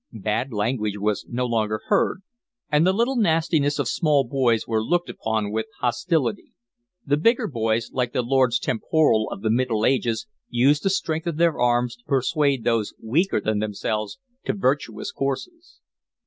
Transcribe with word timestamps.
Bad 0.23 0.51
language 0.51 0.97
was 0.97 1.27
no 1.29 1.45
longer 1.45 1.79
heard, 1.85 2.23
and 2.71 2.87
the 2.87 2.91
little 2.91 3.17
nastinesses 3.17 3.77
of 3.77 3.87
small 3.87 4.23
boys 4.23 4.67
were 4.67 4.83
looked 4.83 5.11
upon 5.11 5.51
with 5.51 5.67
hostility; 5.79 6.53
the 7.05 7.17
bigger 7.17 7.45
boys, 7.45 7.91
like 7.91 8.11
the 8.11 8.23
lords 8.23 8.57
temporal 8.57 9.29
of 9.29 9.43
the 9.43 9.51
Middle 9.51 9.85
Ages, 9.85 10.25
used 10.49 10.81
the 10.81 10.89
strength 10.89 11.27
of 11.27 11.37
their 11.37 11.59
arms 11.59 11.97
to 11.97 12.03
persuade 12.05 12.63
those 12.63 12.95
weaker 12.99 13.39
than 13.39 13.59
themselves 13.59 14.17
to 14.45 14.53
virtuous 14.53 15.11
courses. 15.11 15.81